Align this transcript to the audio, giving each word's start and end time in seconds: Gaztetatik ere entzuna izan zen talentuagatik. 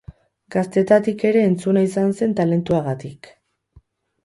Gaztetatik 0.53 1.25
ere 1.33 1.43
entzuna 1.51 1.85
izan 1.89 2.17
zen 2.23 2.35
talentuagatik. 2.41 3.33